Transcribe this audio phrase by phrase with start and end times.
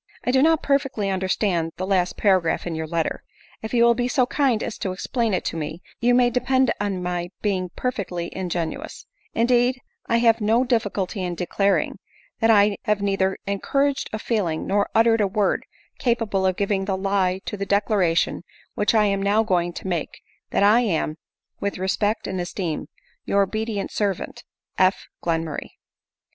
[0.23, 3.23] I do not perfectly understand the last par agraph in your letter.
[3.61, 6.31] If you will be so kind as to ex plain it to me, you may
[6.31, 11.99] depend on my being perfectly ingenuous; indeed I have no difficulty in declaring;
[12.39, 15.65] that I have neither encouraged a feeling, nor uttered a word,
[15.99, 18.41] capable of giving the lie to the declaration
[18.73, 21.17] which I am now going to make— That I am,'"
[21.61, 22.87] With respect and esteem,"
[23.27, 24.45] Your obedient servant,
[24.79, 25.05] "F.
[25.23, 25.73] Glenmurray."